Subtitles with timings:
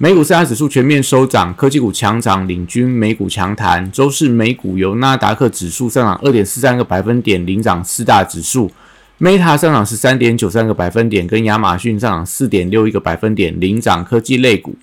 [0.00, 3.90] 美股四大指数全面收涨，科技股强涨，领军美股强弹。
[3.90, 8.70] 周四美股由纳达克指数上涨二点四三个百分点，领涨四大指数
[9.18, 14.76] ；Meta 上涨十三点九三个百分点，跟亚马逊上涨四点六一个百分点，领涨科技类股。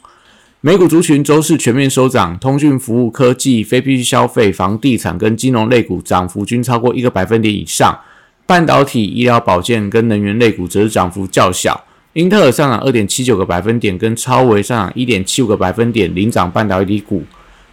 [0.59, 7.97] 美股族群周四全面收涨，通讯服务、科技、非必需消费、房地产跟金融类股涨幅均超过一个百分点以上。
[8.45, 11.86] 半导体、医疗保健跟能源类股则是涨幅较小。
[12.15, 17.21] 英特尔上涨二点七九个百分点，跟超微上涨一点七五个百分点，领涨半导体股。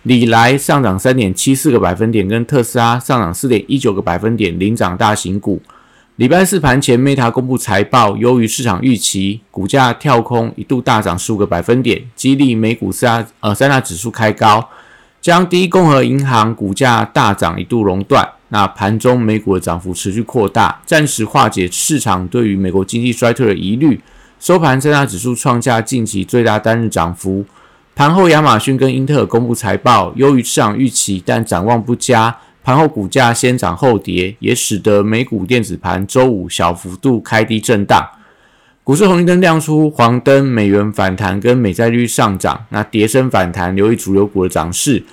[0.02, 5.62] 里来上涨三点七四个百分点，跟特斯拉上涨四点一九个百分点，领涨大型股。
[6.16, 14.68] 礼拜四盘前，Meta 公布财报，优于市场预期，股价跳空一度大涨十五个百分点，激励美股三呃三大指数开高，
[15.21, 18.29] 将第一共和银行股价大涨一度熔断。
[18.49, 24.01] 那盘中美股的涨幅持续扩大，暂时化解市场对于美国经济衰退的疑虑。
[24.43, 27.45] 收盘三大指数创下近期最大单日涨幅。
[27.95, 32.37] 盘后亚马逊跟英特尔公布财报，优于市场预期，但展望不佳。
[32.65, 38.04] 盘后股价先涨后跌，也使得美股电子盘周五小幅度开低震荡。
[38.82, 42.65] 股市红绿灯亮出，黄灯，美元反弹跟美债率上涨。
[42.71, 45.04] 那跌升反弹，留意主流股的涨势。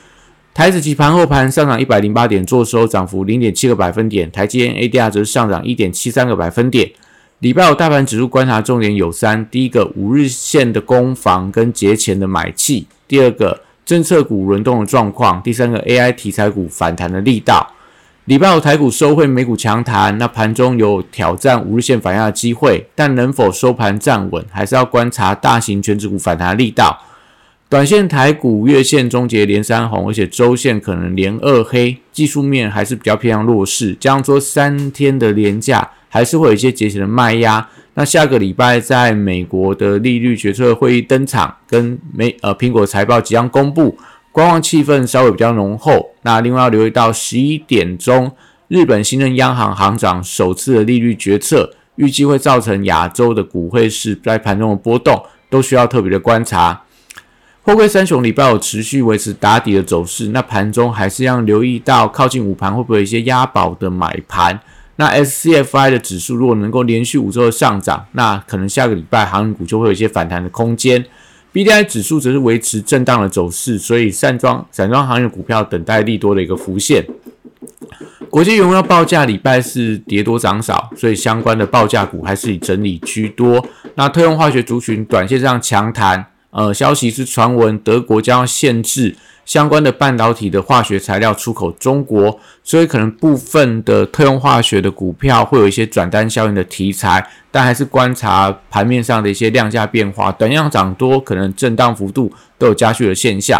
[0.55, 4.31] 台指期盘后盘上涨一百零八点，做收涨幅零点七个百分点。
[4.31, 6.89] 台积电 ADR 则上涨一点七三个百分点。
[7.39, 17.71] 礼拜五大盘指数观察重点有三：第一个，五日线的攻防跟节前的买气；第二个，政策股轮动的状况；第三个，AI 题材股反弹的力道。
[18.25, 27.01] 礼拜五台股收汇，美股强弹，那盘中有挑战五日线反压的机会，但能否收盘站稳，还是要观察大型全指股反弹力道。
[27.69, 33.95] 短线台股月线终结连三红，而且周线可能连二黑，技术面还是比较偏向弱势。
[33.97, 37.65] 这样说三天的连价还是会有一些节前的卖压。
[37.93, 43.97] 那下个礼拜在美国的利率决策会议登场，跟美呃苹果财报即将公布，
[44.31, 46.11] 观望气氛稍微比较浓厚。
[46.21, 48.31] 那另外要留意到十一点钟，
[48.67, 56.83] 日本新任央行行长首次的利率决策，预计会造成亚洲的股汇市在盘中的波动，都需要特别的观察。
[57.61, 64.57] 货柜三雄礼拜五持续维持打底的走势，那盘中还是要留意到靠近午盘会不会有一些押宝的买盘。
[64.99, 71.05] 那 SCFI 的指数如果能够连续五周的上涨，那可能下个礼拜航运股就会有一些反弹的空间。
[71.53, 77.07] BDI 指数则是维持震荡的走势，所以散装散装行业股票等待利多的一个浮现。
[78.29, 83.65] 国际原油报价礼拜是跌多涨少，所以相关的报价股还是以整理居多。
[83.95, 86.25] 那特用化学族群短线上强弹。
[86.51, 89.15] 呃，消息是传闻，德国将要限制
[89.49, 103.59] 相关的半导体的化学材料出口中国，所以可能部分的特用化学的股票会有一些转单效应的题材，但还是观察盘面上的一些量价变化，短量涨多，可能震荡幅度都有加剧的现象。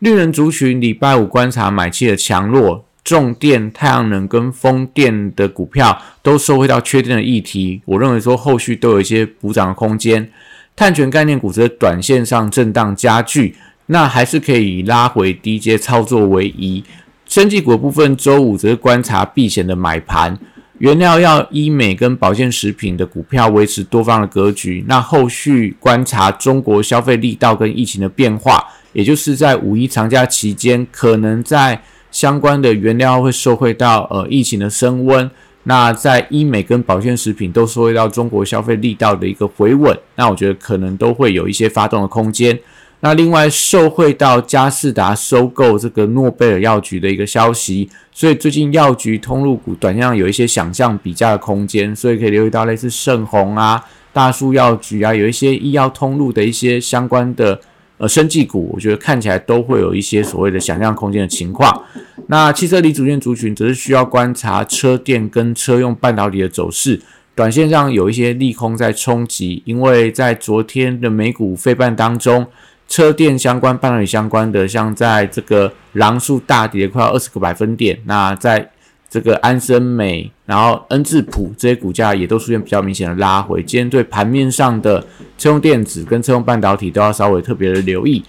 [0.00, 10.28] 绿能族群礼拜五观察买气的强弱，重电、太阳能跟风电的股票都收回到确定的议题，我认为说后续都有一些补涨的空间。
[10.74, 13.54] 碳权概念股则短线上震荡加剧，
[13.92, 16.82] 那还是可以以拉回低阶操作为宜。
[17.26, 20.38] 生技股部分，周五则是观察避险的买盘。
[20.78, 24.84] 原料药、医美跟保健食品的股票维持多方的格局。
[24.86, 35.28] 那后续观察中国消费力道跟疫情的变化，也就是在五一长假期间，可能在相关的原料会受惠到呃疫情的升温。
[35.64, 42.58] 那在医美跟保健食品都受惠到中国消费力道的一个回稳，那我觉得可能都会有一些发动的空间。
[43.00, 53.82] 那另外受惠到嘉士达收购这个诺贝尔药局的一个消息，所以最近药局通路股短量有一些想象比价的空间，所以可以留意到类似盛虹啊、
[54.12, 57.60] 大树药局啊，有一些医药通路的一些相关的。
[57.98, 61.84] 呃，生技股我觉得看起来都会有一些所谓的想象空间的情况。
[62.28, 66.98] 那汽车锂组件族群则是需要观察车电跟车用半导体的走势，
[67.34, 72.46] 短线上有一些利空在冲击，因为在昨天的美股费半当中，
[72.90, 78.70] 车电相关、半导体相关的，像在这个狼数大跌快要二十个百分点，那在。
[79.12, 83.60] 这个安森美，然后恩智浦这些股价也都出现比较明显的拉回。
[83.60, 85.04] 今天对盘面上的
[85.36, 88.22] 车用电子跟车用半导体都要稍微特别的留意。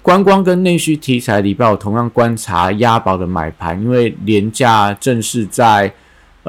[0.00, 5.92] 观光跟内需题材礼拜我同样观察押宝的买盘，因为廉价正是在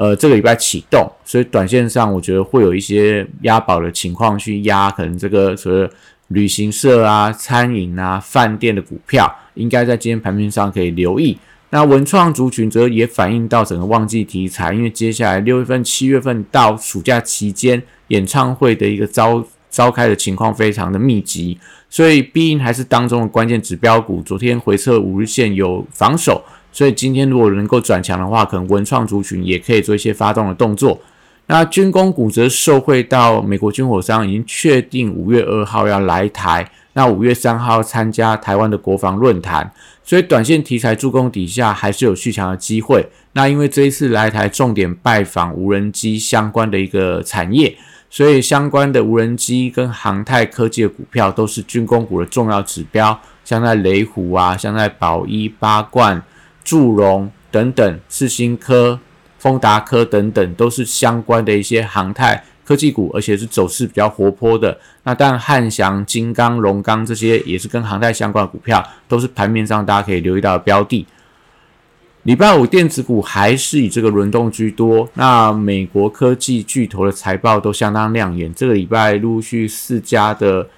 [0.00, 5.90] 呃这个礼拜启动，所以短线上我觉得会有一些押宝的情况去压，可能这个所谓
[6.28, 11.36] 旅行社啊、餐饮啊、饭店的股票，应该在今天盘面上可以留意。
[11.68, 21.58] 那文创族群则也反映到整个旺季题材，因为接下来六月份、七月份到暑假期间，演唱会的一个召召开的情况非常的密集。
[21.90, 26.42] 所以必应还是当中的关键指标股，昨天回撤五日线有防守，
[26.72, 31.00] 所以今天如果能够转强的话，可能文创族群也可以做一些发动的动作。
[31.46, 39.72] 那军工股则受惠到美国军火商已经确定五月二号要来台，那五月三号参加台湾的国防论坛，
[40.04, 43.08] 所以短线题材助攻底下还是有续强的机会。
[43.32, 47.76] 那因为这一次来台重点拜访无人机相关的一个产业。
[48.12, 56.20] 所以相关的无人机跟航太科技的股票都是军工股的重要指标，像在雷虎啊，像在宝一、八冠、
[56.62, 59.00] 祝融等等，世新科、
[59.38, 64.78] 丰达科等等，都是相关的一些航太科技股，而且是走势比较活泼的。
[65.02, 71.06] 那当然，汉翔、金刚、龙钢这些也是跟航太相关的股票，都是盘面上大家可以留意到的标的。
[72.24, 78.54] 礼拜五电子股还是以这个轮动居多，那美国科技巨头的财报都相当亮眼。
[78.54, 80.68] 这个礼拜陆续四家的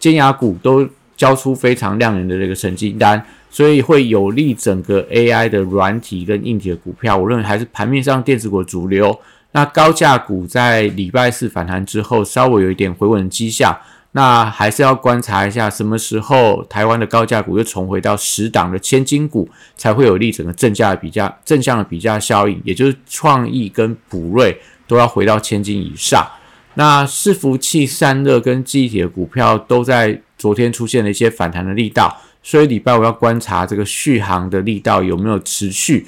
[0.00, 0.86] 尖牙股都
[1.18, 7.14] 交出非常亮眼的这个成绩单，所以会有利整个 AI 的软体跟硬体的股票。
[7.14, 9.18] 我认为还是盘面上电子股主流。
[9.52, 13.76] 那高价股在礼拜四反弹之后，稍微有一点回稳的迹象。
[14.12, 26.26] 那还是要观察一下，什么时候台湾的高价股又重回到十档的千金股，才会有利整个正价的比较正向的比价效应，也就是创意跟普瑞都要回到千金以上。
[26.74, 36.06] 那伺服器散热跟记忆体的股票都在昨天出现了一些反弹的力道，所以礼拜五要观察这个续航的力道有没有持续。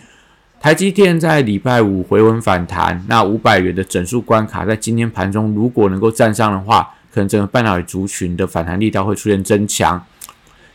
[0.61, 6.95] 台积电在礼拜五回稳反弹，那五百元的整数关卡在今天盘中如果能够站上的话。
[7.13, 10.07] 可能整个半导体族群的反弹力道会出现增强，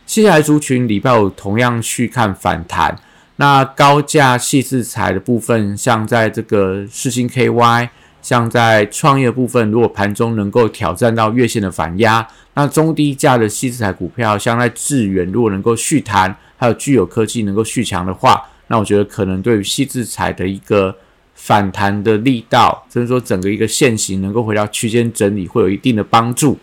[0.04, 2.94] 接下来族群礼拜五同样去看反弹。
[3.36, 7.88] 那高价细制材的部分，像在这个世星 KY，
[8.26, 20.96] 像在创业部分，如果盘中能够挑战到月线的反压，那中低价的细制材股票，像在智源，如果能够续弹，还有具有科技能够续强的话，那我觉得可能对于细制材的一个。
[21.38, 26.58] 反弹的力道，甚至说整个一个线型能够回到区间整理，会有一定的帮助。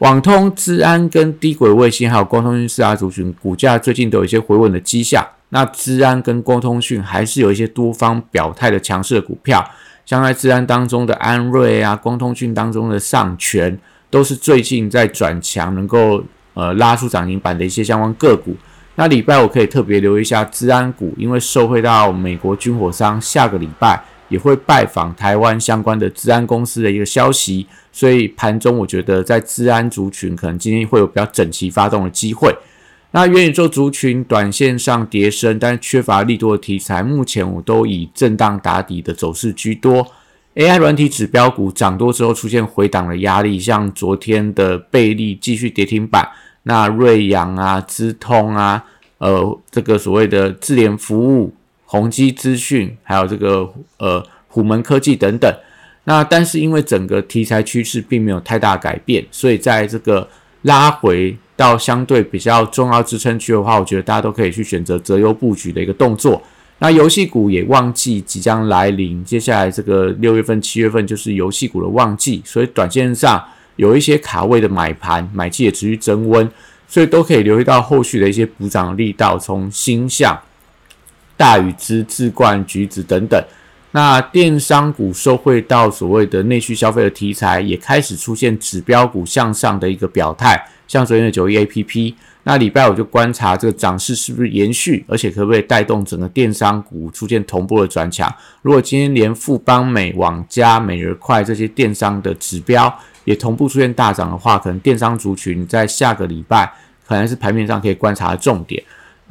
[0.00, 5.26] 网通、治安跟低轨卫星还有光通讯四大族群股价最近都有一些回稳的迹象。
[5.48, 9.66] 那治安跟光通讯还是有一些多方表态的强势的股票，
[10.10, 13.78] 像在治安当中的安瑞啊，光通讯当中的上权，
[14.10, 16.20] 都是最近在转强，能够
[16.52, 18.56] 呃拉出涨停板的一些相关个股。
[18.96, 32.52] 那礼拜我可以特别留意一下治安股，因为受惠到美国军火商下个礼拜也会拜访台湾相关的治安公司的一个消息，所以盘中我觉得在治安族群可能今天会有比较整齐发动的机会。
[33.12, 40.06] 那元宇宙族群短线上跌升，但是缺乏利多的题材，目前我都以震荡打底的走势居多。
[40.54, 46.28] AI 软体指标股涨多之后出现回档的压力，像昨天的贝利继续跌停板。
[46.64, 48.84] 那瑞阳啊、资通啊、
[49.18, 51.54] 呃，这个所谓的智联服务、
[51.86, 55.52] 宏基资讯，还有这个呃虎门科技等等。
[56.04, 60.28] 那但是因为整个题材趋势并没有太大改变，所以在这个
[60.62, 66.42] 拉回到相对比较重要支撑区的话，我觉得大家都可以去选择择优布局的一个动作。
[66.78, 73.44] 那游戏股也旺季即将来临，接下来这个六月份、七月份就是游戏股的旺季，所以短线上。
[73.76, 76.46] 有一些卡位的买盘，买气也持续增温，
[76.86, 80.38] 所以都可以留意到后续的一些补涨力道，从星象、
[81.34, 83.42] 大禹之、智冠、橘子等等。
[83.92, 92.14] 那电商股受惠到所谓的内需消费的题材，也开始出现指标股向上的一个表态，像昨天的九一 A P P。
[92.44, 98.32] 那礼拜五就观察这个涨势是不是延续，而且可不可以带动整个电商股出现同步的转强。
[98.62, 102.92] 如果今天连富邦美、网加、美日快这些电商的指标，
[103.24, 106.72] 也同步出现大涨的话，可能电商族群在下个礼拜
[107.06, 108.82] 可能是盘面上可以观察的重点。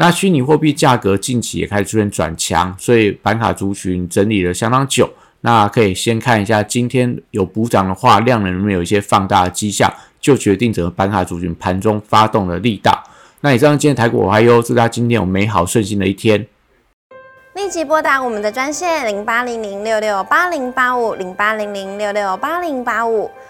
[0.02, 5.10] 那虚拟货币价格近期也开始出现转强，所以板卡族群整理了相当久。
[5.42, 13.04] 那可以先看一下今天有补涨的话，量能有没有一些放大的迹象，就决定整个板卡族群盘中发动的力道。
[13.42, 16.48] 那以上今天台股我还有祝大家今天有美好顺心的一天。
[17.56, 23.30] 立即拨打我们的专线零八零零六六八零八五零八零零六六八零八五。